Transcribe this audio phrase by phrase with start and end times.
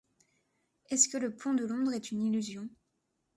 [0.89, 2.67] Est-ce que le pont de Londres est une illusion?